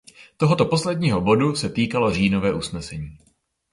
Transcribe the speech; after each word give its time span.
Tohoto 0.37 0.65
posledního 0.65 1.21
bodu 1.21 1.55
se 1.55 1.69
týkalo 1.69 2.13
říjnové 2.13 2.53
usnesení. 2.53 3.17